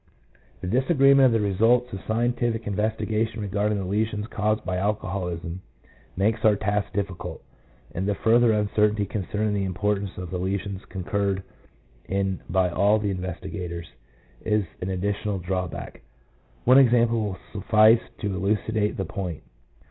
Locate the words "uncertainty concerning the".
8.51-9.63